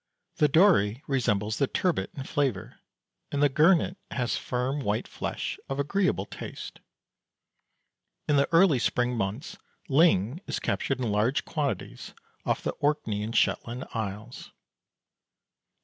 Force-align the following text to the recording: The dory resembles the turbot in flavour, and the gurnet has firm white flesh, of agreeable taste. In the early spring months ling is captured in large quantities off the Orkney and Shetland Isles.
The 0.37 0.47
dory 0.47 1.03
resembles 1.05 1.59
the 1.59 1.67
turbot 1.67 2.09
in 2.15 2.23
flavour, 2.23 2.79
and 3.31 3.43
the 3.43 3.49
gurnet 3.49 3.97
has 4.09 4.35
firm 4.35 4.79
white 4.79 5.07
flesh, 5.07 5.59
of 5.69 5.77
agreeable 5.79 6.25
taste. 6.25 6.79
In 8.27 8.35
the 8.35 8.51
early 8.51 8.79
spring 8.79 9.15
months 9.15 9.57
ling 9.89 10.41
is 10.47 10.57
captured 10.59 10.97
in 10.99 11.11
large 11.11 11.45
quantities 11.45 12.15
off 12.47 12.63
the 12.63 12.71
Orkney 12.79 13.21
and 13.21 13.35
Shetland 13.35 13.85
Isles. 13.93 14.49